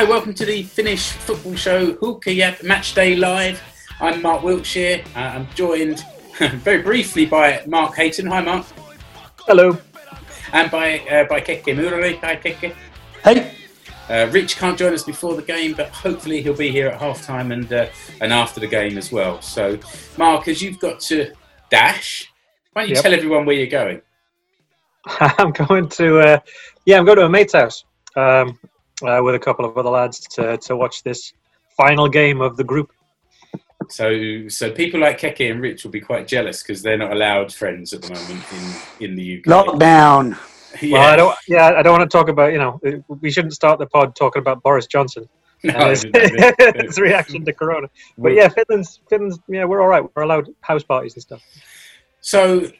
[0.00, 3.62] Hi, welcome to the Finnish football show Huuhkajat Match Day Live.
[4.00, 5.04] I'm Mark Wiltshire.
[5.14, 6.06] Uh, I'm joined
[6.38, 8.26] very briefly by Mark Hayton.
[8.28, 8.64] Hi, Mark.
[9.40, 9.76] Hello.
[10.54, 12.18] And by uh, by Keke Murari.
[12.20, 12.74] Hi, Keke.
[13.22, 13.54] Hey.
[14.08, 17.22] Uh, Rich can't join us before the game, but hopefully he'll be here at half
[17.22, 17.88] time and uh,
[18.22, 19.42] and after the game as well.
[19.42, 19.78] So,
[20.16, 21.30] Mark, as you've got to
[21.68, 22.32] dash,
[22.72, 23.02] why don't you Yep.
[23.02, 24.00] tell everyone where you're going?
[25.20, 26.38] I'm going to, uh,
[26.86, 27.84] yeah, I'm going to a mate's house
[28.16, 28.58] um,
[29.02, 31.32] uh, with a couple of other lads to, to watch this
[31.76, 32.92] final game of the group.
[33.88, 37.52] So, so people like Keke and Rich will be quite jealous because they're not allowed
[37.52, 38.44] friends at the moment
[39.00, 39.44] in, in the UK.
[39.44, 40.38] Lockdown.
[40.80, 40.92] Yeah.
[40.92, 43.80] Well, I don't, yeah, I don't want to talk about, you know, we shouldn't start
[43.80, 45.28] the pod talking about Boris Johnson
[45.64, 46.16] No, and
[46.86, 47.88] his, reaction to Corona.
[48.16, 50.02] But yeah, Finland's, Finland's, yeah, we're all right.
[50.14, 51.42] We're allowed house parties and stuff.
[52.22, 52.70] So,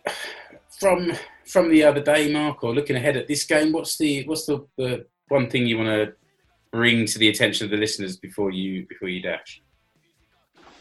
[0.78, 1.12] from
[1.46, 4.66] from the other day, Mark, or looking ahead at this game, what's the what's the,
[4.78, 6.12] the one thing you want to
[6.72, 9.62] bring to the attention of the listeners before you before you dash?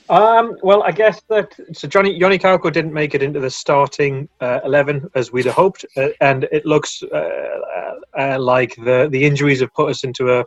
[0.09, 4.27] Um, well, I guess that so Johnny Johnny Kauko didn't make it into the starting
[4.42, 9.08] uh, eleven as we'd have hoped, uh, and it looks uh, uh, uh, like the
[9.11, 10.45] the injuries have put us into a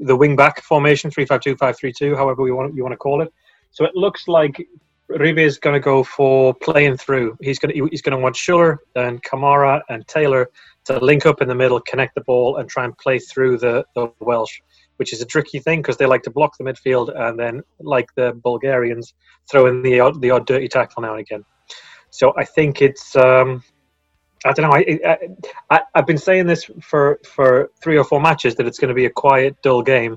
[0.00, 2.92] the wing back formation three five two five three two, however we want you want
[2.92, 3.32] to call it.
[3.72, 4.66] So it looks like
[5.08, 7.36] Rive is going to go for playing through.
[7.42, 10.50] He's going to he's going to want Schüller and Kamara and Taylor
[10.88, 13.84] to link up in the middle, connect the ball, and try and play through the,
[13.94, 14.60] the Welsh
[14.98, 18.08] which is a tricky thing because they like to block the midfield and then, like
[18.16, 19.14] the Bulgarians,
[19.50, 21.44] throw in the odd, the odd dirty tackle now and again.
[22.10, 23.16] So I think it's.
[23.16, 23.62] Um,
[24.44, 24.76] I don't know.
[24.76, 25.18] I, I,
[25.70, 28.94] I, I've been saying this for, for three or four matches that it's going to
[28.94, 30.16] be a quiet, dull game.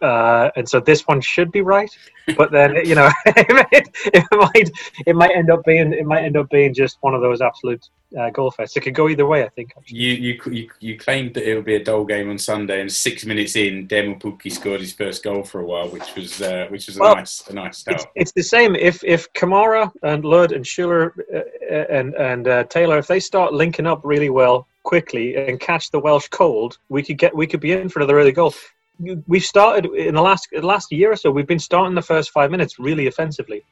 [0.00, 1.90] Uh, and so this one should be right,
[2.36, 4.70] but then you know it, might, it might
[5.06, 7.84] it might end up being it might end up being just one of those absolute
[8.18, 8.76] uh, goal fests.
[8.76, 9.72] It could go either way, I think.
[9.76, 9.98] actually.
[9.98, 12.90] You you you, you claimed that it would be a dull game on Sunday, and
[12.92, 16.66] six minutes in, Teemu Pukki scored his first goal for a while, which was uh,
[16.68, 18.06] which was a Well, nice a nice It's, start.
[18.14, 18.76] it's the same.
[18.76, 21.38] If if Kamara and Lod and Schüller uh,
[21.70, 25.90] uh, and and uh, Taylor, if they start linking up really well quickly and catch
[25.90, 28.54] the Welsh cold, we could get we could be in for another early goal.
[28.98, 31.30] We've started in the last the last year or so.
[31.30, 33.62] We've been starting the first five minutes really offensively,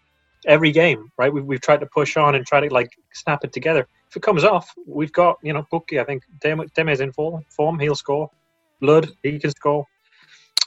[0.47, 1.11] every game.
[1.19, 3.89] Right, we've we've tried to push on and try to like snap it together.
[4.09, 6.01] If it comes off, we've got you know Pukki.
[6.01, 7.45] I think Dem- Deme's in form.
[7.49, 8.31] Form, he'll score.
[8.81, 9.87] Lod, he can score.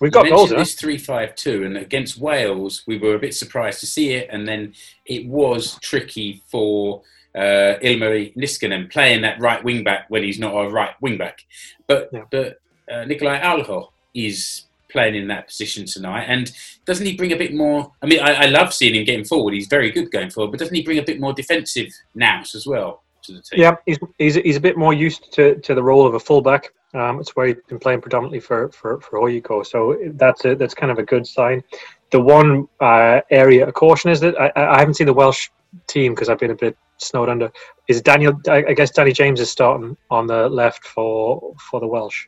[0.01, 0.49] We've got goals.
[0.49, 4.29] this three five two, and against Wales, we were a bit surprised to see it,
[4.31, 4.73] and then
[5.05, 7.01] it was tricky for
[7.35, 11.45] uh, Ilmari Niskanen playing that right wing back when he's not a right wing back.
[11.87, 12.23] But Yeah.
[12.31, 12.59] but
[12.91, 16.51] uh, Nikolai Alho is playing in that position tonight, and
[16.85, 17.91] doesn't he bring a bit more?
[18.01, 20.59] I mean, I, I love seeing him getting forward; he's very good going forward, but
[20.59, 23.59] doesn't he bring a bit more defensive nous as well to the team?
[23.61, 26.71] Yeah, he's, he's he's a bit more used to, to the role of a fullback.
[26.93, 29.65] Um, it's where he's been playing predominantly for for for Oyuko.
[29.65, 31.63] So that's a, that's kind of a good sign.
[32.11, 35.49] The one uh, area of caution is that I, I haven't seen the Welsh
[35.85, 37.51] team because I've been a bit snowed under.
[37.87, 38.33] Is Daniel?
[38.47, 42.27] I, I guess Danny James is starting on the left for for the Welsh.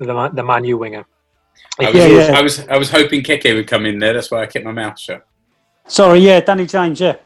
[0.00, 1.04] The Man- the Man U winger.
[1.78, 2.38] I was, Yeah, yeah.
[2.38, 4.14] I was I was hoping Keke would come in there.
[4.14, 5.26] That's why I kept my mouth shut.
[5.86, 7.16] Sorry, yeah, Danny James, yeah.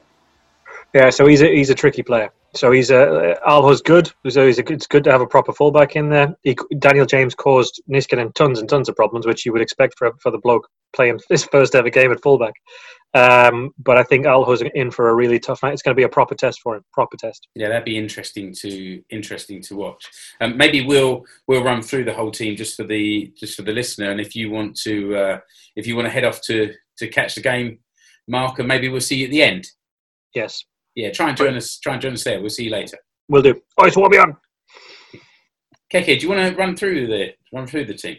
[0.93, 2.31] Yeah, so he's a he's a tricky player.
[2.55, 4.13] So he's a Alho's good.
[4.29, 6.37] So he's a, it's good to have a proper fullback in there.
[6.43, 10.13] He, Daniel James caused Niskanen tons and tons of problems, which you would expect for
[10.21, 12.55] for the bloke playing his first ever game at fullback.
[13.15, 15.73] Um, but I think Alho's in for a really tough night.
[15.73, 16.85] It's going to be a proper test for him.
[16.93, 17.47] Proper test.
[17.55, 20.05] Yeah, that'd be interesting to interesting to watch.
[20.41, 23.73] Um, maybe we'll we'll run through the whole team just for the just for the
[23.73, 25.39] listener, and if you want to uh,
[25.77, 27.79] if you want to head off to to catch the game,
[28.27, 29.69] Mark, and maybe we'll see you at the end.
[30.35, 30.65] Yes,
[30.95, 31.79] Yeah, try and join us.
[31.79, 32.41] Try and join us there.
[32.41, 32.99] We'll see you later.
[33.29, 33.61] we'll do.
[33.79, 34.37] Oh, it's what we on.
[35.93, 38.19] Keke, do you want to run through the run through the team?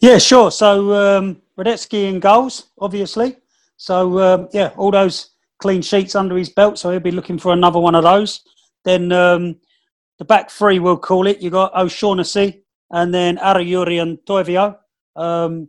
[0.00, 0.50] Yeah, sure.
[0.50, 3.36] So um, Hradecky in goals, obviously.
[3.76, 6.78] So um, yeah, all those clean sheets under his belt.
[6.78, 8.42] So he'll be looking for another one of those.
[8.84, 9.56] Then um,
[10.18, 11.40] the back three, we'll call it.
[11.40, 14.76] You got O'Shaughnessy and then Arajuuri and Toivio.
[15.16, 15.68] Um,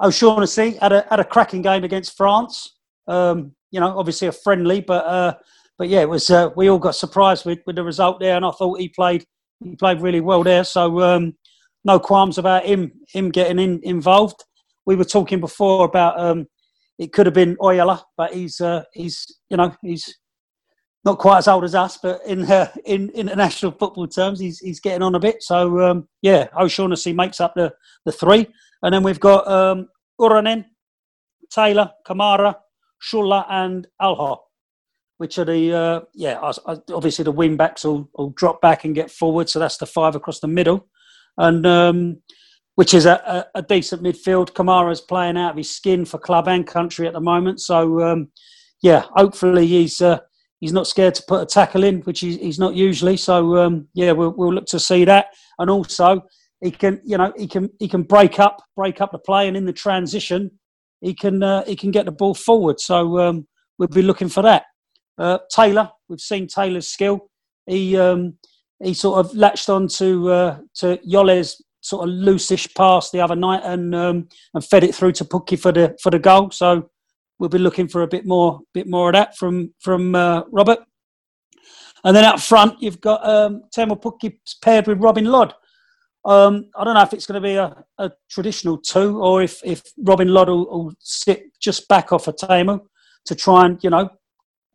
[0.00, 2.76] O'Shaughnessy had a had a cracking game against France.
[3.06, 5.34] Um, you know, obviously a friendly, but uh,
[5.78, 6.30] but yeah, it was.
[6.30, 9.24] Uh, we all got surprised with, with the result there, and I thought he played
[9.62, 10.64] he played really well there.
[10.64, 11.34] So um,
[11.84, 14.44] no qualms about him him getting in, involved.
[14.86, 16.46] We were talking before about um,
[16.98, 20.14] it could have been Ojala, but he's uh, he's you know he's
[21.04, 24.80] not quite as old as us, but in uh, in international football terms, he's he's
[24.80, 25.42] getting on a bit.
[25.42, 27.72] So um, yeah, O'Shaughnessy makes up the
[28.04, 28.46] the three,
[28.82, 29.88] and then we've got um,
[30.20, 30.64] Uronen,
[31.50, 32.56] Taylor, Kamara,
[33.02, 34.45] Schüller, and Alho.
[35.18, 36.38] Which are the uh, yeah
[36.92, 40.14] obviously the wing backs will, will drop back and get forward, so that's the five
[40.14, 40.88] across the middle,
[41.38, 42.16] and um,
[42.74, 44.52] which is a, a, a decent midfield.
[44.52, 48.28] Kamara's playing out of his skin for club and country at the moment, so um,
[48.82, 50.18] yeah, hopefully he's uh,
[50.60, 53.16] he's not scared to put a tackle in, which he's, he's not usually.
[53.16, 55.26] So um, yeah, we'll, we'll look to see that,
[55.58, 56.22] and also
[56.60, 59.56] he can you know he can he can break up break up the play, and
[59.56, 60.50] in the transition
[61.00, 62.80] he can uh, he can get the ball forward.
[62.80, 63.46] So um,
[63.78, 64.64] we'll be looking for that.
[65.18, 67.28] Uh, Taylor, we've seen Taylor's skill.
[67.66, 68.34] He um,
[68.82, 73.36] he sort of latched on to uh, to Yole's sort of loosish pass the other
[73.36, 76.50] night and um, and fed it through to Pukki for the for the goal.
[76.50, 76.90] So
[77.38, 80.80] we'll be looking for a bit more bit more of that from from uh, Robert.
[82.04, 85.54] And then up front, you've got um, Teemu Pukki paired with Robin Lod.
[86.24, 89.60] Um, I don't know if it's going to be a, a traditional two or if,
[89.64, 92.80] if Robin Lod will, will sit just back off of Teemu
[93.26, 94.08] to try and, you know,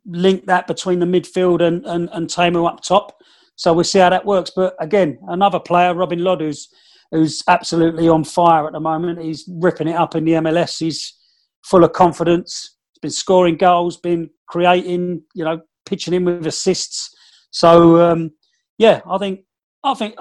[0.05, 3.17] link that between the midfield and, and, and Teemu up top.
[3.55, 4.51] So we'll see how that works.
[4.55, 6.69] But again, another player, Robin Lod, who's,
[7.11, 9.21] who's absolutely on fire at the moment.
[9.21, 10.79] He's ripping it up in the MLS.
[10.79, 11.13] He's
[11.63, 12.77] full of confidence.
[12.93, 17.13] He's been scoring goals, been creating, you know, pitching in with assists.
[17.51, 18.31] So um,
[18.77, 19.41] yeah, I think
[19.83, 20.15] I think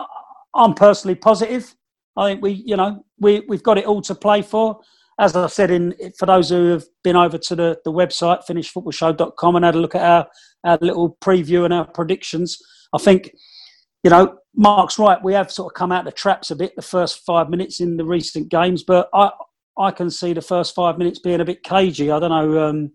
[0.55, 1.75] I'm personally positive.
[2.17, 4.81] I think we, you know, we we've got it all to play for.
[5.21, 9.57] As I said, in for those who have been over to the, the website finnishfootballshow.com
[9.57, 10.27] and had a look at our,
[10.65, 12.59] our little preview and our predictions,
[12.95, 13.31] I think,
[14.03, 15.23] you know, Mark's right.
[15.23, 17.99] We have sort of come out the traps a bit the first five minutes in
[17.99, 19.31] the recent games, but I
[19.79, 22.11] I can see the first five minutes being a bit cagey.
[22.11, 22.69] I don't know.
[22.69, 22.93] Um,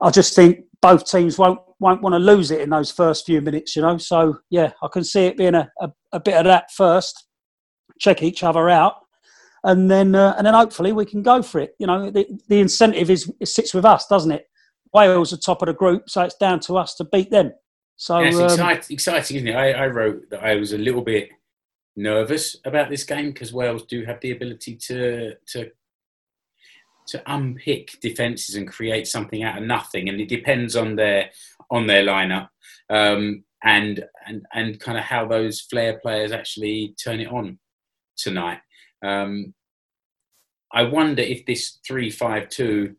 [0.00, 3.40] I just think both teams won't won't want to lose it in those first few
[3.40, 3.98] minutes, you know.
[3.98, 7.26] So yeah, I can see it being a, a, a bit of that first,
[7.98, 8.94] check each other out,
[9.64, 11.74] and then uh, and then hopefully we can go for it.
[11.78, 14.46] You know, the, the incentive is it sits with us, doesn't it?
[14.92, 17.52] Wales are top of the group, so it's down to us to beat them.
[17.96, 19.56] So Yeah, it's um, excite, exciting, isn't it?
[19.56, 21.30] I, I wrote that I was a little bit
[21.96, 25.70] nervous about this game because Wales do have the ability to to
[27.06, 31.30] to unpick defences and create something out of nothing, and it depends on their
[31.70, 32.48] on their lineup
[32.90, 37.58] um, and and and kind of how those flair players actually turn it on
[38.16, 38.58] tonight.
[39.04, 39.54] Um,
[40.72, 42.96] I wonder if this three five two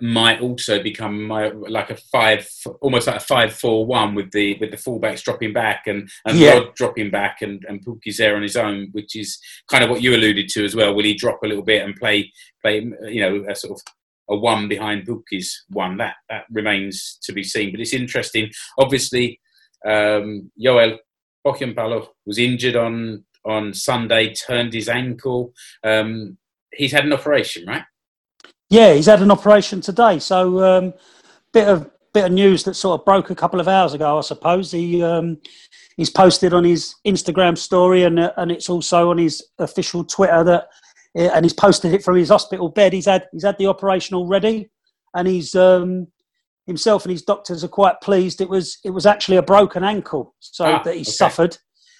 [0.00, 2.48] might also become my, like a five,
[2.80, 6.54] almost like a five-four-one with the with the fullbacks dropping back and and Yeah.
[6.54, 9.38] Rod dropping back and and Pukki's there on his own, which is
[9.70, 10.94] kind of what you alluded to as well.
[10.94, 12.32] Will he drop a little bit and play
[12.62, 13.82] play you know a sort of
[14.30, 15.96] a one behind Pukki's one?
[15.98, 17.70] That that remains to be seen.
[17.70, 18.50] But it's interesting.
[18.78, 19.40] Obviously,
[19.86, 20.98] um, Joel
[21.44, 25.52] Palo was injured on on Sunday, turned his ankle.
[25.82, 26.38] Um,
[26.72, 27.84] he's had an operation, right?
[28.70, 30.18] Yeah, he's had an operation today.
[30.18, 30.94] So um,
[31.52, 34.20] bit of bit of news that sort of broke a couple of hours ago, I
[34.20, 34.70] suppose.
[34.70, 35.38] He um,
[35.96, 40.44] he's posted on his Instagram story and uh, and it's also on his official Twitter
[40.44, 40.68] that
[41.14, 42.92] and he's posted it from his hospital bed.
[42.92, 44.70] He's had he's had the operation already,
[45.14, 46.08] and he's um,
[46.66, 48.40] himself and his doctors are quite pleased.
[48.40, 51.10] It was it was actually a broken ankle, so Ah, that he okay.
[51.10, 51.58] suffered.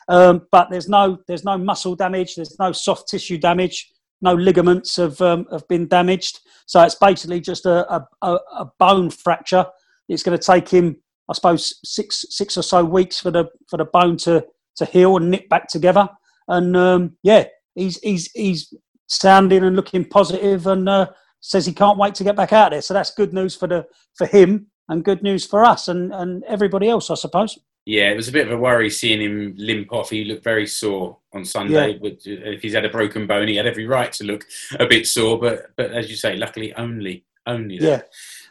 [0.08, 2.36] Um, but there's no there's no muscle damage.
[2.36, 3.90] There's no soft tissue damage.
[4.20, 6.40] No ligaments have um, have been damaged.
[6.66, 9.66] So it's basically just a, a, a bone fracture.
[10.08, 10.96] It's going to take him,
[11.28, 14.44] I suppose, six six or so weeks for the for the bone to
[14.76, 16.08] to heal and knit back together.
[16.48, 18.72] And um, yeah, he's he's he's
[19.06, 22.82] sounding and looking positive and uh, says he can't wait to get back out there.
[22.82, 26.44] So that's good news for the for him and good news for us and and
[26.44, 27.58] everybody else, I suppose.
[27.86, 30.10] Yeah, it was a bit of a worry seeing him limp off.
[30.10, 31.98] He looked very sore on Sunday.
[31.98, 34.46] But if he's had a broken bone, he had every right to look
[34.78, 35.38] a bit sore.
[35.38, 37.86] But but as you say, luckily only only that.
[37.86, 38.02] Yeah.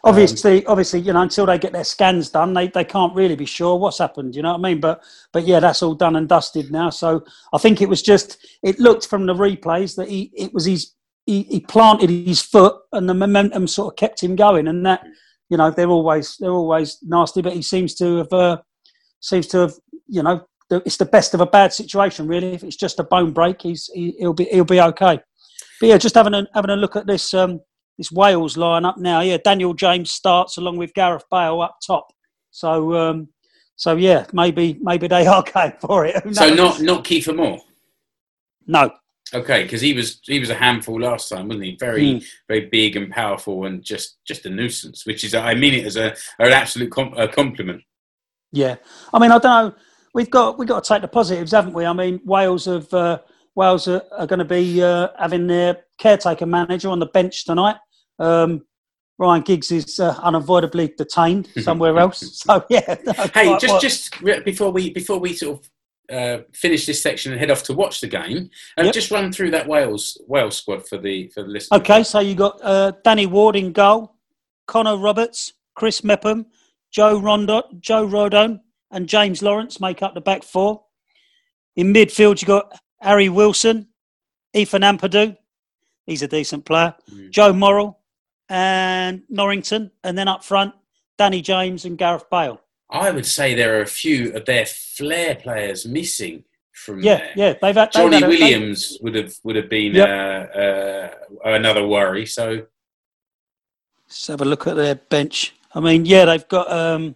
[0.04, 3.46] Obviously, obviously, you know, until they get their scans done, they, they can't really be
[3.46, 4.36] sure what's happened.
[4.36, 4.82] You know what I mean?
[4.82, 6.90] But but yeah, that's all done and dusted now.
[6.90, 10.66] So I think it was just it looked from the replays that he it was
[10.66, 10.92] his
[11.26, 14.68] he, he planted his foot and the momentum sort of kept him going.
[14.68, 15.06] And that
[15.50, 18.58] you know they're always they're always nasty, but he seems to have uh,
[19.24, 19.74] seems to have
[20.08, 22.54] you know it's the best of a bad situation really.
[22.54, 25.20] If it's just a bone break, he's he, he'll be he'll be okay.
[25.80, 27.60] But yeah, just having a having a look at this um,
[27.98, 29.22] this Wales lineup now.
[29.22, 32.08] Yeah, Daniel James starts along with Gareth Bale up top.
[32.52, 33.28] So um,
[33.76, 36.16] so yeah, maybe maybe they are going for it.
[36.36, 37.60] So not not Kiefer Moore.
[38.68, 38.92] no.
[39.34, 41.76] Okay, because he was he was a handful last time, wasn't he?
[41.80, 42.18] Very Hmm.
[42.48, 45.06] very big and powerful and just just a nuisance.
[45.08, 47.82] Which is I mean it as a an absolute com- a compliment.
[48.54, 48.76] Yeah,
[49.14, 49.76] I mean, I don't know.
[50.14, 51.86] We've got we've got to take the positives, haven't we?
[51.86, 53.18] I mean, Wales have uh,
[53.56, 57.78] Wales are, are going to be uh, having their caretaker manager on the bench tonight.
[58.20, 58.62] Um,
[59.18, 62.20] Ryan Giggs is uh, unavoidably detained somewhere else.
[62.46, 62.96] So yeah.
[63.34, 65.70] Hey, just what- just re- before we before we sort of
[66.16, 68.94] uh, finish this section and head off to watch the game, uh, Yep.
[68.94, 71.80] just run through that Wales Wales squad for the for the listeners.
[71.82, 74.14] Okay, so you got uh, Danny Ward in goal,
[74.68, 76.46] Connor Roberts, Chris Mepham,
[76.94, 80.84] Joe Rondo, Joe Rodon, and James Lawrence make up the back four.
[81.76, 83.88] In midfield, you've got Harry Wilson,
[84.54, 85.36] Ethan Ampadu,
[86.06, 87.32] he's a decent player, Mm.
[87.32, 88.00] Joe Morrell,
[88.48, 90.76] and Norrington, and then up front,
[91.18, 92.62] Danny James and Gareth Bale.
[92.92, 97.34] I would say there are a few of their flair players missing from Yeah, there.
[97.36, 100.08] yeah, they've had they've Johnny had a- they- Williams would have would have been Yep.
[100.08, 101.10] uh, uh,
[101.46, 102.28] another worry.
[102.28, 102.68] So
[104.08, 105.54] Let's have a look at their bench.
[105.76, 107.16] I mean, yeah, they've got um,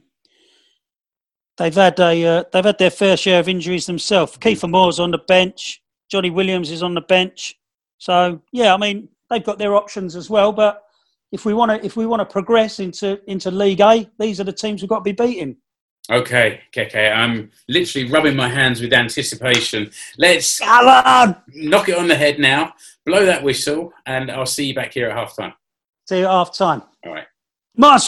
[1.57, 4.37] they've had a uh, they've had their fair share of injuries themselves.
[4.37, 5.81] Kiefer Moore's on the bench.
[6.09, 7.59] Johnny Williams is on the bench.
[7.97, 10.51] So yeah, I mean they've got their options as well.
[10.51, 10.83] But
[11.31, 14.45] if we want to if we want to progress into into League A, these are
[14.45, 15.57] the teams we've got to be beating.
[16.09, 19.91] okay, Keke, I'm literally rubbing my hands with anticipation.
[20.17, 22.73] Let's Alan, knock it on the head now.
[23.05, 25.53] Blow that whistle, and I'll see you back here at half time.
[26.07, 26.81] see you at half time.
[27.05, 27.27] All right.
[27.75, 28.07] Nice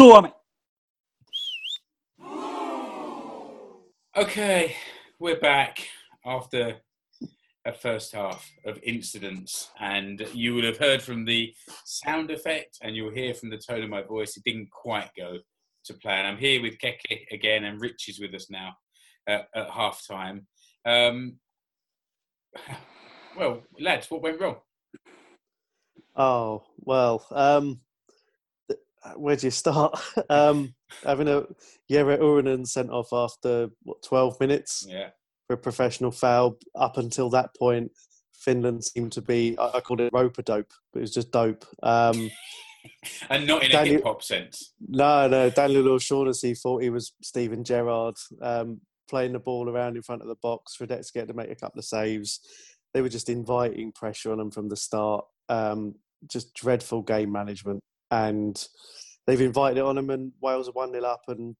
[4.20, 4.76] Okay,
[5.18, 5.88] we're back
[6.26, 6.76] after
[7.66, 11.54] a first half of incidents, and you would have heard from the
[11.86, 14.36] sound effect, and you'll hear from the tone of my voice.
[14.36, 15.38] It didn't quite go
[15.86, 16.26] to plan.
[16.26, 18.74] I'm here with Keke again, and Rich is with us now
[19.26, 20.48] uh, at half time.
[20.86, 21.38] Um,
[23.38, 24.58] well, lads, what went wrong?
[26.18, 27.80] Oh well, um,
[29.16, 30.00] where do you start?
[30.30, 31.44] um, having a
[31.90, 35.10] Jere Uronen sent off after what twelve minutes Yeah,
[35.48, 36.58] for a professional foul.
[36.76, 37.92] Up until that point,
[38.34, 41.32] Finland seemed to be I, I called it rope a dope, but it was just
[41.32, 41.66] dope.
[41.84, 42.30] Um,
[43.30, 44.74] and not in a Daniel- hip hop sense.
[44.88, 48.80] no, no, Daniel O'Shaughnessy thought he was Steven Gerrard, um,
[49.10, 50.78] playing the ball around in front of the box.
[50.80, 52.40] Hradecky had to make a couple of saves.
[52.94, 55.26] They were just inviting pressure on him from the start.
[55.50, 55.96] Um,
[56.28, 57.80] just dreadful game management.
[58.12, 58.68] And
[59.26, 61.22] they've invited it on them, and Wales are 1 0 up.
[61.28, 61.56] And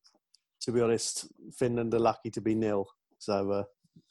[0.62, 1.28] to be honest,
[1.58, 2.88] Finland are lucky to be nil.
[3.20, 3.66] So,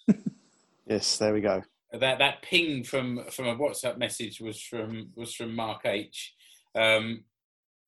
[0.09, 0.13] uh,
[0.87, 1.63] yes, there we go.
[1.93, 6.35] that that ping from from a WhatsApp message was from was from Mark H.
[6.75, 7.25] Um,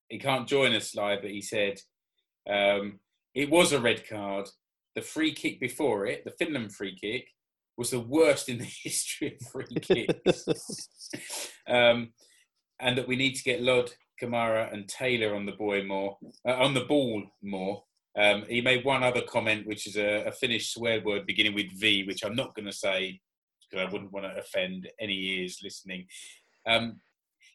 [0.08, 1.78] he can't join us live, but he said
[2.48, 2.98] um,
[3.34, 4.48] it was a red card.
[4.96, 7.28] The free kick before it, the Finland free kick,
[7.76, 10.46] was the worst in the history of free kicks.
[11.68, 12.12] um,
[12.80, 16.54] and that we need to get Lod, Kamara, and Taylor on the boy more uh,
[16.54, 17.84] on the ball more.
[18.18, 21.70] Um, he made one other comment, which is a, a Finnish swear word beginning with
[21.78, 23.20] V, which I'm not going to say
[23.70, 26.06] because I wouldn't want to offend any ears listening.
[26.66, 27.00] Um,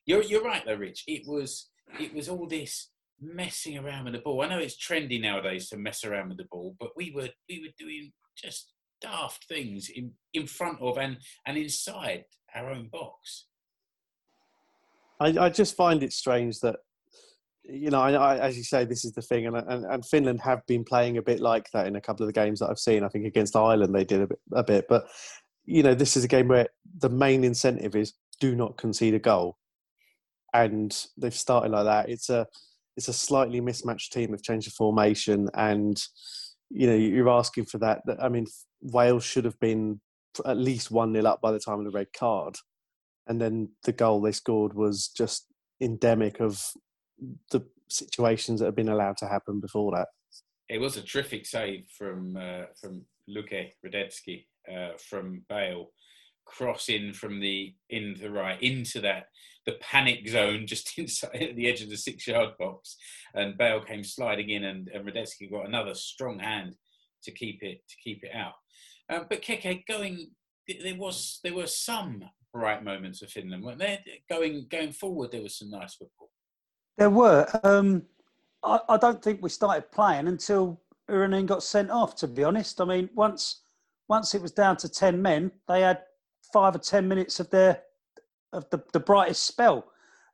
[0.06, 1.04] you're you're right though, Rich.
[1.08, 1.70] It was
[2.00, 4.42] it was all this messing around with the ball.
[4.42, 7.60] I know it's trendy nowadays to mess around with the ball, but we were we
[7.62, 13.48] were doing just daft things in in front of and and inside our own box.
[15.20, 16.78] I, I just find it strange that
[17.68, 20.42] you know, I, I, as you say, this is the thing, and, and and Finland
[20.42, 22.80] have been playing a bit like that in a couple of the games that I've
[22.80, 23.04] seen.
[23.04, 25.08] I think against Ireland they did a bit, a bit, but
[25.66, 26.68] you know, this is a game where
[27.00, 29.58] the main incentive is do not concede a goal,
[30.54, 32.10] and they've started like that.
[32.10, 32.46] It's a
[32.98, 34.32] it's a slightly mismatched team.
[34.32, 36.00] They've changed the formation, and
[36.70, 38.02] you know, you're asking for that.
[38.22, 38.46] I mean,
[38.82, 40.02] Wales should have been
[40.46, 42.58] at least one 0 up by the time of the red card
[43.28, 45.48] and then the goal they scored was just
[45.82, 46.62] endemic of
[47.52, 50.08] the situations that have been allowed to happen before that.
[50.70, 55.92] It was a terrific save from uh, from Luke Hradecky uh, from Bale,
[56.46, 59.28] crossing from the in the right into that
[59.66, 62.98] the panic zone just inside the edge of the six yard box,
[63.34, 66.76] and Bale came sliding in, and, and Hradecky got another strong hand
[67.24, 68.54] to keep it to keep it out.
[69.10, 70.32] Um, but Keke going,
[70.68, 72.24] there was there were some
[72.56, 74.00] bright moments of Finland, weren't there?
[74.30, 76.30] Going going forward, there was some nice football.
[76.98, 77.46] There were.
[77.64, 78.04] Um,
[78.64, 80.82] I, I don't think we started playing until
[81.12, 82.16] Uronen got sent off.
[82.16, 83.62] To be honest, I mean, once
[84.08, 86.04] once it was down to ten men, they had
[86.54, 87.82] five or ten minutes of their
[88.54, 89.88] of the, the brightest spell.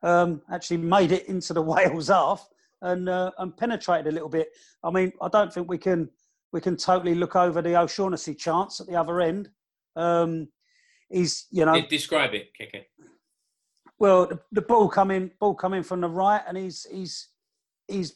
[0.04, 2.48] Um, actually, made it into the Wales half
[2.82, 4.50] and uh, and penetrated a little bit.
[4.84, 6.08] I mean, I don't think we can
[6.52, 9.50] we can totally look over the O'Shaughnessy chance at the other end.
[9.96, 10.48] Um,
[11.12, 12.84] he's you know Describe it, Keke.
[13.98, 17.28] well, the, the ball coming, ball coming from the right, and he's he's
[17.88, 18.14] he's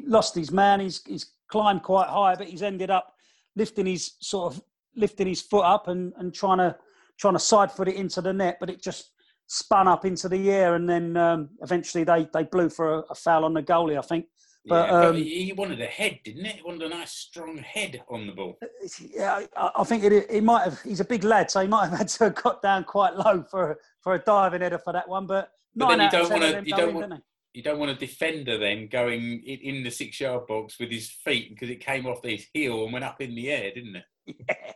[0.00, 0.80] lost his man.
[0.80, 3.14] He's he's climbed quite high, but he's ended up
[3.56, 4.62] lifting his sort of
[4.96, 6.76] lifting his foot up and, and trying to
[7.18, 9.10] trying to side foot it into the net, but it just
[9.48, 13.14] spun up into the air, and then um, eventually they, they blew for a, a,
[13.14, 14.26] foul on the goalie, I think.
[14.66, 16.56] But, yeah, um, he wanted a head, didn't it?
[16.56, 18.58] He wanted a nice strong head on the ball.
[19.00, 20.80] Yeah, I, I think it, he might have.
[20.82, 23.44] He's a big lad, so he might have had to have got down quite low
[23.50, 25.26] for for a diving header for that one.
[25.26, 26.62] But, but then you don't want to.
[26.64, 27.22] You don't want.
[27.54, 31.48] You don't want a defender then going in the six yard box with his feet
[31.48, 34.04] because it came off his heel and went up in the air, didn't it?
[34.46, 34.72] Yeah,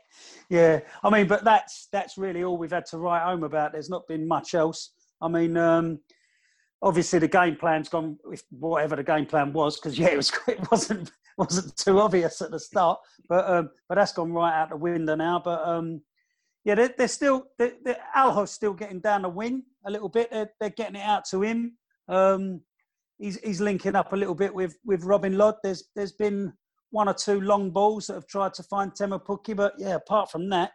[0.49, 0.81] yeah.
[1.05, 3.73] I mean, but that's that's really all we've had to write home about.
[3.73, 4.93] There's not been much else.
[5.21, 6.01] I mean, um,
[6.83, 10.33] obviously the game plan's gone with whatever the game plan was because yeah, it was
[10.49, 12.99] it wasn't wasn't too obvious at the start,
[13.29, 15.41] but um, but that's gone right out the window now.
[15.43, 16.03] But um,
[16.65, 17.73] yeah, they're, they're still they're,
[18.17, 20.31] Alho's still getting down the wing a little bit.
[20.31, 21.77] They're, they're getting it out to him.
[22.09, 22.61] Um,
[23.19, 25.57] he's he's linking up a little bit with with Robin Lod.
[25.62, 26.53] There's there's been
[26.91, 30.31] one or two long balls that have tried to find Teemu Pukki, but yeah, apart
[30.31, 30.73] from that,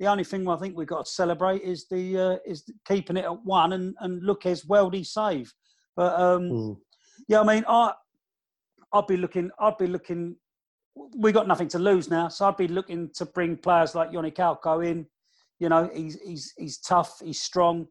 [0.00, 3.26] the only thing I think we've got to celebrate is the uh, is keeping it
[3.26, 5.52] at one and and Luque's weldy save.
[5.94, 6.76] But um, mm.
[7.28, 7.92] yeah, I mean, I
[8.92, 10.36] I'd be looking, I'd be looking.
[11.16, 14.34] We got nothing to lose now, so I'd be looking to bring players like Joni
[14.34, 15.06] Kauko in.
[15.58, 17.86] You know, he's he's he's tough, he's strong.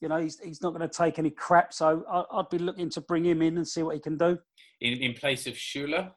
[0.00, 1.72] You know, he's he's not going to take any crap.
[1.72, 4.36] So I, would be looking to bring him in and see what he can do.
[4.80, 6.10] In in place of Schüller.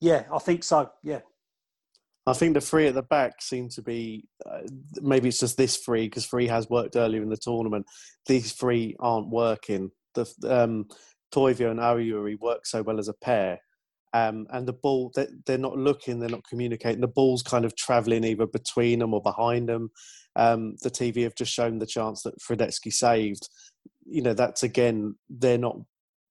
[0.00, 0.90] Yeah, I think so.
[1.02, 1.20] Yeah.
[2.26, 4.60] I think the three at the back seem to be uh,
[5.00, 7.86] maybe it's just this three because three has worked earlier in the tournament.
[8.26, 9.90] These three aren't working.
[10.14, 10.86] The um,
[11.34, 13.58] Toivio and Arajuuri work so well as a pair,
[14.12, 17.00] um, and the ball they, they're not looking, they're not communicating.
[17.00, 19.90] The ball's kind of travelling either between them or behind them.
[20.36, 23.48] Um, the TV have just shown the chance that Hradecky saved.
[24.04, 25.76] You know that's again they're not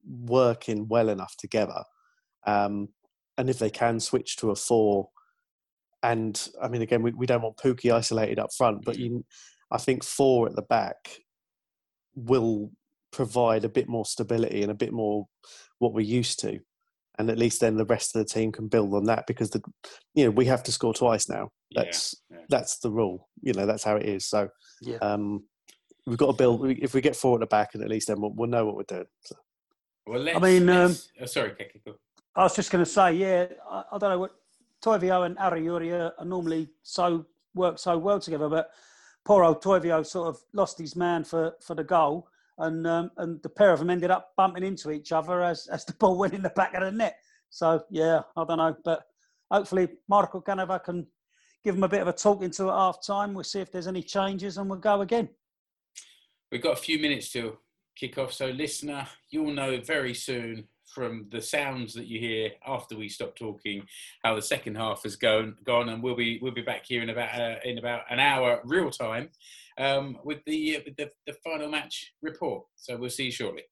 [0.08, 1.84] working well enough together.
[2.48, 2.90] Um,
[3.38, 5.10] and if they can switch to a four
[6.04, 9.24] and I mean, again, we, we don't want Pukki isolated up front, but you,
[9.72, 11.20] I think four at the back
[12.16, 12.72] will
[13.12, 15.28] provide a bit more stability and a bit more
[15.80, 16.60] what we're used to.
[17.20, 19.62] And at least then the rest of the team can build on that because the,
[20.16, 21.50] you know, we have to score twice now.
[21.76, 22.46] That's yeah, yeah.
[22.50, 23.30] that's the rule.
[23.42, 24.26] You know, that's how it is.
[24.28, 24.48] So,
[24.82, 24.98] yeah.
[24.98, 25.44] um,
[26.08, 26.68] we've got to build.
[26.70, 28.76] If we get four at the back, and at least then we'll, we'll know what
[28.76, 29.06] we're doing.
[29.22, 29.36] So.
[30.08, 31.94] Well, I mean, um, oh, sorry, Keke.
[32.36, 34.32] I was just going to say, yeah, I, I, don't know what
[34.82, 38.72] Toivio and Arajuuri are, normally so work so well together, but
[39.26, 43.42] poor old Toivio sort of lost his man for, for the goal, and um, and
[43.44, 46.34] the pair of them ended up bumping into each other as, as the ball went
[46.34, 47.18] in the back of the net.
[47.50, 49.04] So yeah, I don't know, but
[49.52, 51.06] hopefully Markku Kanerva can
[51.64, 53.34] give them a bit of a talk into at half time.
[53.34, 55.30] We'll see if there's any changes, and we'll go again.
[56.52, 57.58] We've got a few minutes to
[57.96, 62.98] kick off, so listener, you'll know very soon from the sounds that you hear after
[62.98, 63.84] we stop talking
[64.24, 67.10] how the second half has gone gone and we'll be we'll be back here in
[67.10, 69.30] about uh, in about an hour real time
[69.78, 72.66] um, with the uh, with the, the final match report.
[72.76, 73.64] So we'll see you shortly.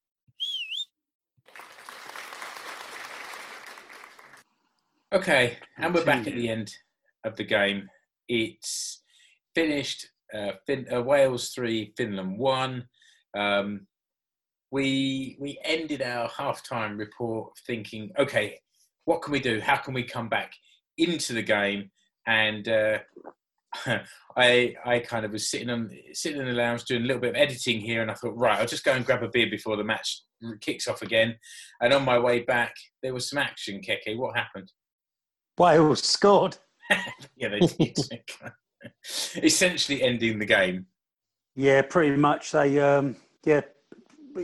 [5.11, 6.73] Okay and we're back at the end
[7.23, 7.89] of the game.
[8.27, 9.01] It's
[9.55, 12.87] finished uh, fin- uh, wales 3 finland 1
[13.35, 13.87] um,
[14.71, 18.59] we we ended our halftime report thinking, okay,
[19.05, 19.59] what can we do?
[19.59, 20.53] How can we come back
[20.97, 21.89] into the game?
[22.27, 22.99] And uh,
[24.37, 27.31] I I kind of was sitting on sitting in the lounge doing a little bit
[27.31, 29.77] of editing here, and I thought, right, I'll just go and grab a beer before
[29.77, 30.21] the match
[30.61, 31.35] kicks off again.
[31.81, 33.81] And on my way back, there was some action.
[33.81, 34.71] Keke, what happened?
[35.57, 36.57] Wales scored.
[37.35, 37.97] yeah, they did.
[39.43, 40.85] Essentially ending the game.
[41.55, 42.51] Yeah, pretty much.
[42.51, 43.61] They um, yeah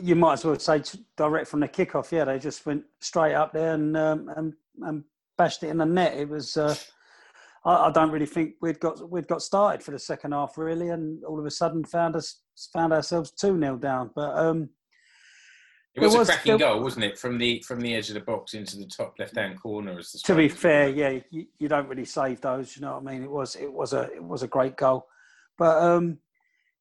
[0.01, 0.81] you might as well say
[1.17, 2.11] direct from the kickoff.
[2.11, 5.03] Yeah, they just went straight up there and um, and, and
[5.37, 6.17] bashed it in the net.
[6.17, 6.57] It was.
[6.57, 6.75] Uh,
[7.65, 10.89] I, I, don't really think we'd got we'd got started for the second half really,
[10.89, 14.11] and all of a sudden found us found ourselves two 0 down.
[14.15, 14.69] But um,
[15.95, 17.17] it was, was a cracking there, goal, wasn't it?
[17.17, 19.97] From the from the edge of the box into the top left hand corner.
[19.97, 22.75] As to be fair, yeah, you, you, don't really save those.
[22.75, 23.23] You know what I mean?
[23.23, 25.07] It was it was a it was a great goal,
[25.57, 26.19] but um,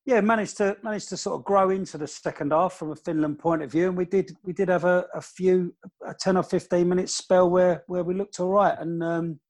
[0.07, 3.39] yeah, managed to managed to sort of grow into the second half from a Finland
[3.39, 5.75] point of view, and we did we did have a, a few
[6.07, 9.41] a ten or fifteen minute spell where where we looked all right, and um,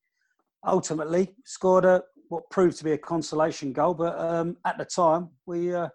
[0.65, 3.95] ultimately scored a what proved to be a consolation goal.
[3.95, 5.89] But um, at the time, we uh,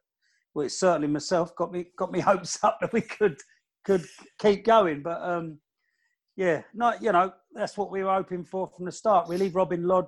[0.54, 3.40] well, certainly myself got me got me hopes up that we could
[3.86, 4.06] could
[4.40, 5.02] keep going.
[5.02, 5.60] But um,
[6.36, 9.30] yeah, not you know that's what we were hoping for from the start.
[9.30, 10.08] Really, Robin Lod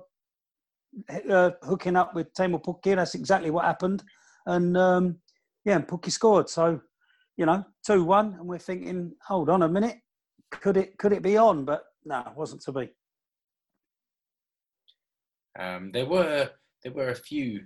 [1.30, 2.94] uh, hooking up with Teemu Pukki.
[2.96, 4.02] That's exactly what happened
[4.46, 5.16] and um,
[5.64, 6.48] yeah, and Pukki scored.
[6.48, 6.80] So
[7.36, 9.96] you know, two one, and we're thinking, hold on a minute,
[10.50, 11.64] could it could it be on?
[11.64, 12.90] But no, it wasn't to be.
[15.58, 16.50] Um, there were
[16.82, 17.62] there were a few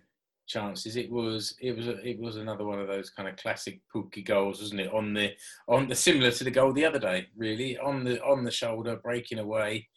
[0.46, 0.96] chances.
[0.96, 4.60] It was it was it was another one of those kind of classic Pukki goals,
[4.60, 4.92] wasn't it?
[4.92, 5.32] On the
[5.68, 9.00] on the similar to the goal the other day, really on the on the shoulder,
[9.02, 9.88] breaking away,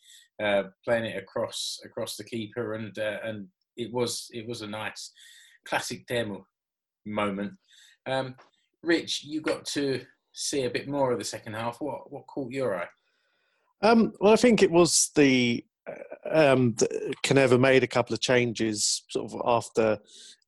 [0.42, 4.68] uh, playing it across across the keeper, and uh, and it was it was a
[4.68, 5.12] nice
[5.66, 6.44] classic Teemu
[7.06, 7.54] moment.
[8.06, 8.36] Um,
[8.84, 10.02] Rich, you got to
[10.34, 11.82] see a bit more of the second half.
[11.82, 12.88] What what caught your eye?
[13.82, 15.64] Um, well, I think it was the
[16.30, 16.74] um,
[17.24, 19.98] Kanerva made a couple of changes sort of after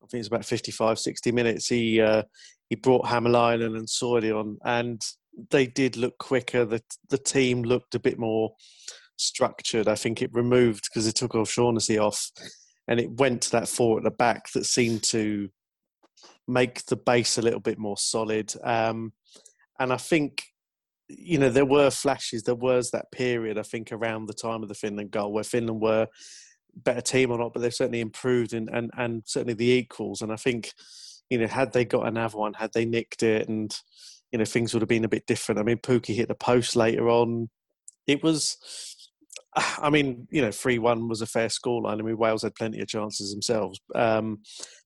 [0.02, 1.68] I think it's about 55, 60 minutes.
[1.68, 2.22] He uh,
[2.68, 5.00] he brought Hämäläinen and Soiri on, and
[5.50, 6.64] they did look quicker.
[6.64, 8.54] The the team looked a bit more
[9.16, 9.88] structured.
[9.88, 12.30] I think it removed because it took off O'Shaughnessy off,
[12.88, 15.48] and it went to that four at the back that seemed to
[16.48, 18.52] make the base a little bit more solid.
[18.62, 19.12] Um,
[19.78, 20.44] and I think
[21.18, 22.42] you know, there were flashes.
[22.42, 25.80] There was that period, I think, around the time of the Finland goal where Finland
[25.80, 26.08] were
[26.74, 30.22] better team or not, but they've certainly improved and, and, and certainly the equals.
[30.22, 30.72] And I think,
[31.28, 33.74] you know, had they got another one, had they nicked it, and
[34.30, 35.58] you know, things would have been a bit different.
[35.58, 37.50] I mean, Pukki hit the post later on.
[38.06, 38.56] It was,
[39.78, 41.98] I mean, you know, three one was a fair scoreline.
[41.98, 43.80] I mean, Wales had plenty of chances themselves.
[43.94, 44.40] Um,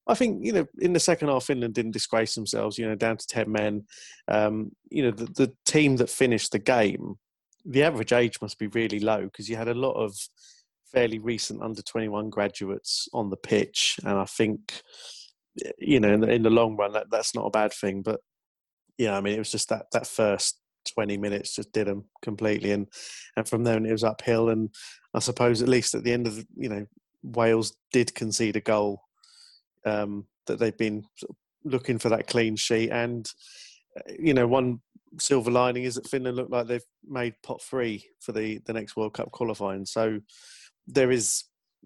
[0.09, 2.79] I think you know in the second half, Finland didn't disgrace themselves.
[2.79, 3.85] You know, down to ten men.
[4.29, 7.17] Um, you know, the, the team that finished the game,
[7.65, 10.15] the average age must be really low because you had a lot of
[10.93, 14.81] fairly recent under twenty one graduates on the pitch, and I think
[15.79, 18.03] you know in the, in the long run that that's not a bad thing.
[18.03, 18.21] But
[18.99, 20.61] yeah, I mean, it was just that that first
[20.95, 22.87] 20 minutes just did them completely and
[23.37, 24.71] and from there it was uphill and
[25.15, 26.87] i suppose at least at the end of the, you know
[27.23, 29.03] wales did concede a goal
[29.85, 31.05] um, that they've been
[31.65, 32.91] looking for that clean sheet.
[32.91, 33.31] And
[33.97, 34.81] uh, you know, one
[35.19, 38.97] silver lining is that Finland look like they've made pot three for the the next
[38.97, 39.87] World Cup qualifying.
[39.87, 40.21] So
[40.87, 41.45] there is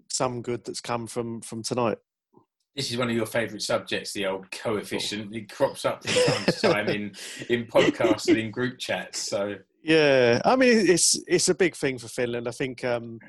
[0.09, 1.97] some good that's come from from tonight.
[2.75, 5.35] This is one of your favourite subjects, the old coefficient.
[5.35, 7.11] It crops up from time to time in
[7.49, 9.19] in podcasts and in group chats.
[9.19, 12.47] So yeah, I mean it's it's a big thing for Finland.
[12.47, 13.19] I think um,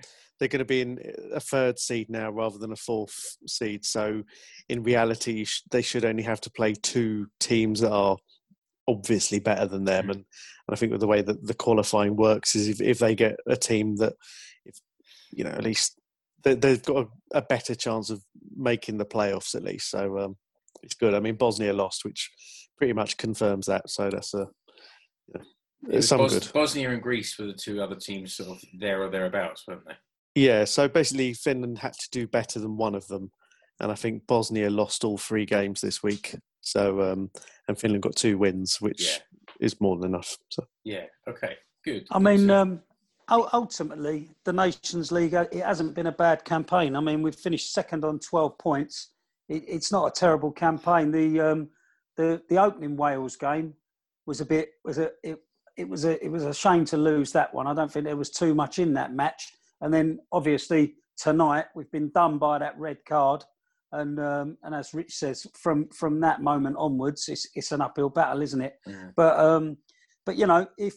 [0.43, 0.99] they're going to be in
[1.33, 3.85] a third seed now rather than a fourth seed.
[3.85, 4.25] So,
[4.69, 8.17] in reality, they should only have to play two teams that are
[8.89, 10.07] obviously better than them.
[10.07, 10.11] Mm.
[10.11, 10.25] And, and
[10.71, 13.55] I think with the way that the qualifying works is if, if they get a
[13.55, 14.15] team that,
[14.65, 14.81] if
[15.31, 15.97] you know, at least
[16.45, 18.23] they, have got a, a, better chance of
[18.57, 19.91] making the playoffs at least.
[19.91, 20.37] So um,
[20.83, 21.15] it's good.
[21.15, 22.31] I mean, Bosnia lost, which
[22.77, 23.89] pretty much confirms that.
[23.89, 24.49] So that's a
[25.35, 25.41] you
[25.99, 26.53] it's some Bos- good.
[26.53, 29.95] Bosnia and Greece were the two other teams sort of there or thereabouts, weren't they?
[30.35, 33.31] Yeah, so basically Finland had to do better than one of them,
[33.81, 36.37] and I think Bosnia lost all three games this week.
[36.61, 37.31] So um,
[37.69, 39.19] and Finland got two wins, which yeah.
[39.61, 40.37] is more than enough.
[40.51, 42.07] So yeah, okay, good.
[42.11, 42.81] I mean, um,
[43.31, 46.97] ultimately, the Nations League uh, it hasn't been a bad campaign.
[46.97, 49.09] I mean, we've finished second on twelve points.
[49.49, 51.11] It, it's not a terrible campaign.
[51.11, 51.69] The um,
[52.17, 53.75] the the opening Wales game
[54.27, 55.39] was a bit was a it,
[55.77, 57.67] it was a it was a shame to lose that one.
[57.67, 59.53] I don't think there was too much in that match.
[59.81, 63.45] And then obviously tonight we've been done by that red card.
[63.93, 68.09] And um, and as Rich says, from from that moment onwards, it's it's an uphill
[68.09, 68.77] battle, isn't it?
[68.89, 69.13] Mm.
[69.15, 69.77] But um,
[70.25, 70.95] but you know, if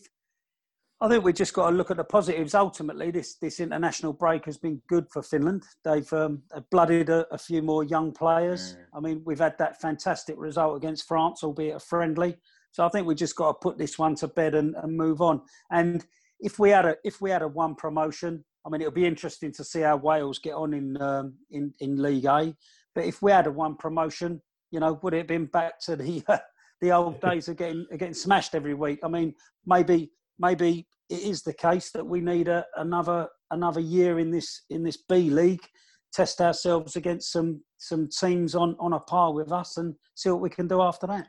[1.02, 2.56] I think we've just got to look at the positives.
[2.56, 5.64] Ultimately, this this international break has been good for Finland.
[5.84, 8.76] They've um, blooded a, a, few more young players.
[8.76, 8.98] Mm.
[8.98, 12.38] I mean, we've had that fantastic result against France, albeit a friendly.
[12.72, 15.22] So I think we've just got to put this one to bed and, and move
[15.22, 15.42] on.
[15.70, 16.06] And
[16.40, 19.52] if we had a if we had a one promotion, I mean, it'll be interesting
[19.54, 22.56] to see how Wales get on in um, in in League A.
[22.94, 25.98] But if we had a one promotion, you know, would it have been back to
[25.98, 26.38] the uh,
[26.82, 29.00] the old days of getting getting smashed every week?
[29.04, 29.34] I mean,
[29.66, 34.64] maybe maybe it is the case that we need a, another another year in this
[34.70, 35.66] in this B League,
[36.14, 40.42] test ourselves against some some teams on on a par with us, and see what
[40.42, 41.28] we can do after that.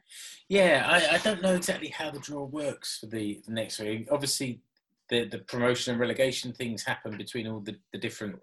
[0.49, 4.09] Yeah, I, I don't know exactly how the draw works for the, the next week.
[4.11, 4.63] Obviously,
[5.11, 8.37] the the promotion and relegation things happen between all the, the different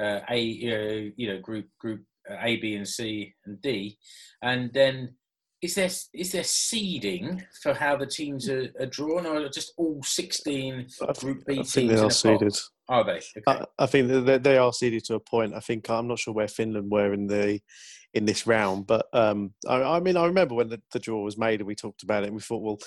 [0.00, 3.98] uh, A uh, you know group group uh, A B and C and D,
[4.42, 5.14] and then
[5.60, 9.72] is there is there seeding for how the teams are, are drawn, or are just
[9.76, 10.86] all sixteen
[11.18, 11.72] group B I teams?
[11.72, 12.56] Think they are seeded.
[12.88, 13.20] Are they?
[13.36, 13.42] Okay.
[13.46, 15.54] I, I, think they, they are seeded to a point.
[15.54, 17.60] I think I'm not sure where Finland were in the
[18.14, 21.36] in this round, but um, I, I, mean, I remember when the, the draw was
[21.36, 22.78] made and we talked about it, and we thought, well,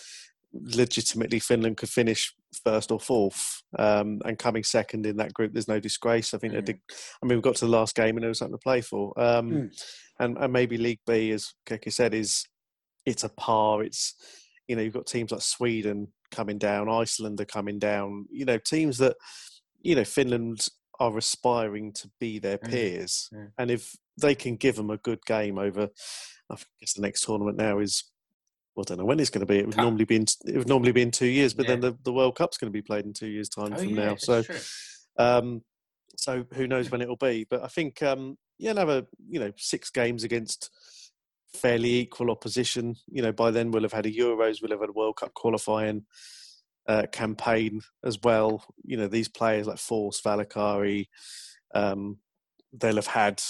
[0.54, 2.34] legitimately Finland could finish
[2.66, 6.34] first or fourth, um, and coming second in that group, there's no disgrace.
[6.34, 6.58] I think mm.
[6.58, 6.80] they did.
[7.22, 9.14] I mean, we got to the last game and there was something to play for.
[9.20, 9.84] Um, mm.
[10.20, 12.48] and, and maybe League B, as Keke said, is
[13.06, 13.84] it's a par.
[13.84, 14.16] It's
[14.68, 18.26] you know you've got teams like Sweden coming down, Iceland are coming down.
[18.32, 19.16] You know teams that
[19.82, 20.68] you know Finland
[21.00, 22.70] are aspiring to be their Mm.
[22.70, 23.52] peers, Mm.
[23.58, 25.90] and if they can give them a good game over,
[26.50, 28.04] I guess the next tournament now is.
[28.74, 29.58] Well, I don't know when it's going to be.
[29.60, 29.84] It would Cup.
[29.84, 32.36] normally be in, it would normally be in two years, but then the, the World
[32.38, 34.16] Cup's going to be played in two years' time Oh, from yeah, now.
[34.16, 34.56] So true.
[35.18, 35.62] um,
[36.16, 37.46] so who knows when it'll be?
[37.50, 40.70] But I think um, yeah, another you know six games against
[41.54, 42.96] fairly equal opposition.
[43.12, 45.34] You know, by then we'll have had a Euros, we'll have had a World Cup
[45.34, 46.06] qualifying
[46.88, 48.64] uh, campaign as well.
[48.84, 51.08] You know, these players like Forss, Valakari,
[51.74, 52.18] um,
[52.74, 53.42] they'll have had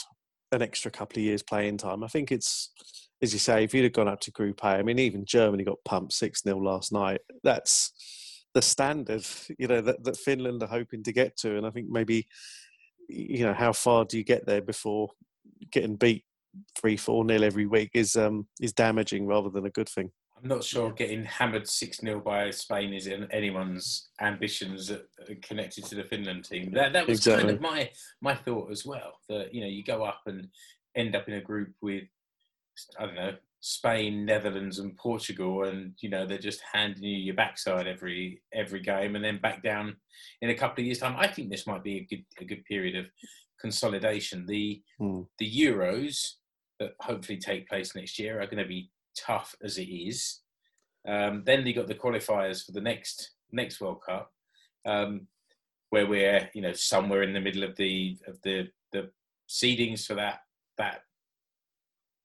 [0.51, 2.03] an extra couple of years playing time.
[2.03, 2.71] I think it's
[3.21, 5.63] as you say, if you'd have gone up to Group A, I mean, even Germany
[5.63, 7.21] got pumped six 0 last night.
[7.43, 7.91] That's
[8.53, 9.25] the standard,
[9.57, 11.55] you know, that, that Finland are hoping to get to.
[11.57, 12.27] And I think maybe,
[13.07, 15.09] you know, how far do you get there before
[15.71, 16.25] getting beat
[16.79, 20.11] three, four nil every week is um is damaging rather than a good thing.
[20.41, 24.99] I'm not sure getting hammered 6 0 by Spain is in anyone's ambitions uh,
[25.43, 26.71] connected to the Finland team.
[26.71, 29.19] That, that was kind of my, my thought as well.
[29.29, 30.47] That, you know, you go up and
[30.95, 32.05] end up in a group with,
[32.99, 37.35] I don't know, Spain, Netherlands, and Portugal, and, you know, they're just handing you your
[37.35, 39.95] backside every every game and then back down
[40.41, 41.15] in a couple of years' time.
[41.19, 43.05] I think this might be a good, a good period of
[43.59, 44.47] consolidation.
[44.47, 45.21] The, Hmm.
[45.37, 46.37] the Euros
[46.81, 50.39] that hopefully take place next year are going to be tough as it is.
[51.07, 54.31] Um, then you got the qualifiers for the next next World Cup,
[54.85, 55.27] um,
[55.91, 59.11] where we're you know somewhere in the middle of the of the the
[59.47, 60.39] seedings for that
[60.77, 61.01] that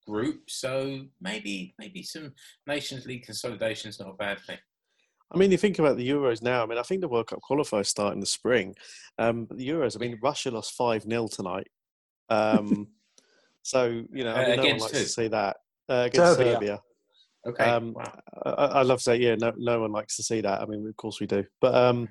[0.07, 0.49] group.
[0.49, 2.33] So maybe maybe some
[2.65, 4.57] Nations League consolidation is not a bad thing.
[5.31, 6.63] I mean, you think about the Euros now.
[6.63, 8.75] I mean, I think the World Cup qualifiers start in the spring.
[9.19, 9.95] Um, but the Euros.
[9.95, 11.67] I mean, Russia lost five 0 tonight.
[12.29, 12.87] Um,
[13.67, 15.03] so you know, I Uh, mean, no one likes who?
[15.03, 15.57] to see that
[15.89, 16.53] uh, against Serbia.
[16.53, 16.79] Serbia.
[17.47, 18.19] Okay, Um, wow.
[18.45, 20.61] I, I love to say, yeah, no, no one likes to see that.
[20.61, 21.43] I mean, of course we do.
[21.61, 22.09] But um,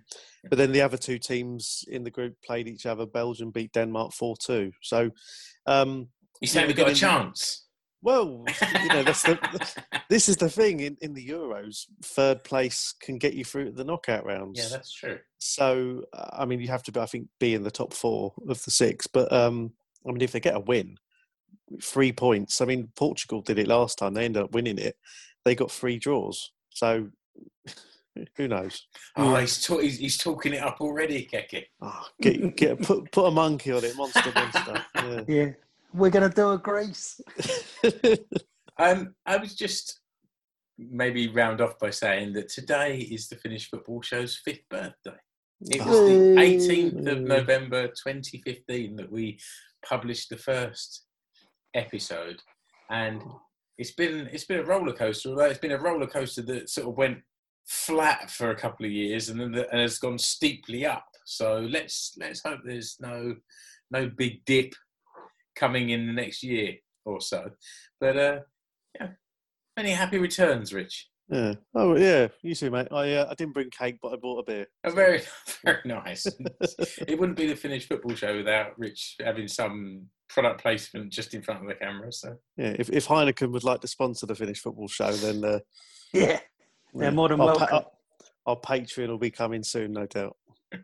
[0.49, 3.07] but then the other two teams in the group played each other.
[3.07, 4.71] Belgium beat Denmark four two.
[4.83, 5.11] So,
[5.67, 6.09] um,
[6.41, 7.63] You saying we got a chance?
[8.03, 8.45] well,
[8.83, 9.37] you know, that's the,
[10.09, 11.87] this is the thing in, in the Euros.
[12.05, 14.59] Third place can get you through the knockout rounds.
[14.61, 15.19] yeah, that's true.
[15.39, 18.63] So, uh, I mean, you have to, I think, be in the top four of
[18.65, 19.07] the six.
[19.07, 19.73] But um,
[20.07, 20.97] I mean, if they get a win,
[21.83, 22.61] three points.
[22.61, 24.15] I mean, Portugal did it last time.
[24.15, 24.97] They ended up winning it.
[25.45, 26.53] They got three draws.
[26.71, 27.09] So,
[28.37, 28.87] who knows?
[29.17, 31.65] Oh, he's, ta- he's he's talking it up already, Keke.
[31.81, 34.85] Oh, get, get put put a monkey on it, monster, monster.
[34.95, 35.21] Yeah.
[35.29, 35.51] Yeah,
[35.93, 37.21] we're gonna do a Greece.
[38.79, 40.01] Um, I was just
[40.79, 45.17] maybe round off by saying that today is the Finnish Football Show's fifth birthday.
[45.63, 49.39] It was the 18th of November 2015 that we
[49.89, 51.06] published the first
[51.77, 52.41] episode,
[52.91, 53.23] and
[53.79, 55.31] it's been it's been a roller coaster.
[55.31, 57.19] Although it's been a roller coaster that sort of went
[57.67, 61.07] flat for a couple of years and then the, and has gone steeply up.
[61.25, 63.37] So let's let's hope there's no
[63.91, 64.75] no big dip
[65.57, 67.51] coming in the next year or so.
[68.01, 68.39] But uh,
[68.95, 69.09] yeah,
[69.77, 71.09] many happy returns, Rich.
[71.29, 71.55] Yeah.
[71.75, 72.29] Oh, yeah.
[72.43, 72.89] You too, mate.
[72.93, 74.67] I uh, I didn't bring cake, but I bought a beer.
[74.85, 75.23] A very
[75.65, 76.27] very nice.
[76.27, 81.43] it wouldn't be the Finnish football show without Rich having some product placement just in
[81.43, 82.13] front of the camera.
[82.13, 82.75] So Yeah.
[82.79, 85.59] If if Heineken would like to sponsor the Finnish football show, then uh,
[86.13, 86.41] Yeah,
[86.95, 87.77] they're more than our, pa- welcome.
[87.77, 90.37] our, our Patreon will be coming soon, no doubt.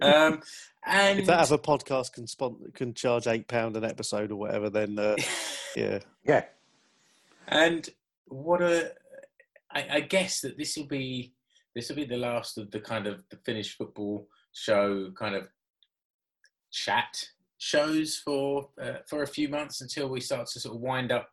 [0.00, 0.40] um,
[0.86, 4.68] and If that other podcast can spon- can charge eight pound an episode or whatever,
[4.70, 5.16] then uh,
[5.76, 6.44] yeah, Yeah,
[7.48, 7.88] And
[8.26, 8.92] what a,
[9.72, 11.32] I, I guess that this will be
[11.74, 15.48] this will be the last of the kind of the Finnish football show kind of
[16.70, 17.24] chat
[17.60, 21.28] shows for uh, for a few months until we start to sort of wind up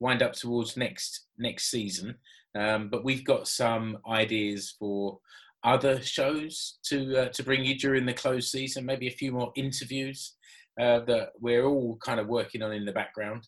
[0.00, 2.16] wind up towards next next season.
[2.58, 5.20] Um, but we've got some ideas for
[5.62, 8.84] other shows to uh, to bring you during the closed season.
[8.84, 10.34] Maybe a few more interviews
[10.80, 13.46] uh, that we're all kind of working on in the background.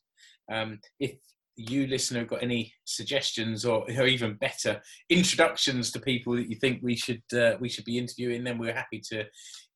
[0.50, 1.16] Um, if
[1.56, 4.80] you listener got any suggestions or, or even better
[5.10, 8.72] introductions to people that you think we should uh, we should be interviewing, then we're
[8.72, 9.24] happy to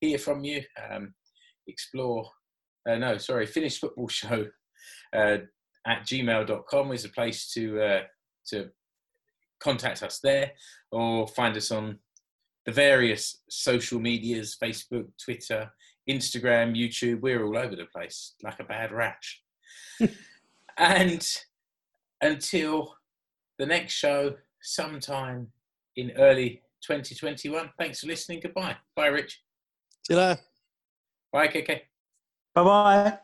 [0.00, 0.62] hear from you.
[0.88, 1.12] Um,
[1.66, 2.28] explore,
[2.88, 4.46] uh, no, sorry, Finnish Football Show
[5.14, 5.38] uh,
[5.86, 8.00] at gmail.com is a place to uh,
[8.48, 8.70] to
[9.60, 10.52] contact us there
[10.92, 11.98] or find us on
[12.66, 15.70] the various social medias Facebook, Twitter,
[16.10, 17.20] Instagram, YouTube.
[17.20, 19.42] We're all over the place like a bad rash.
[20.78, 21.26] and
[22.20, 22.94] until
[23.58, 25.48] the next show, sometime
[25.96, 28.40] in early 2021, thanks for listening.
[28.42, 28.76] Goodbye.
[28.94, 29.40] Bye, Rich.
[30.06, 30.40] see you later.
[31.36, 31.82] Bye, Keke.
[32.54, 33.18] bye bye.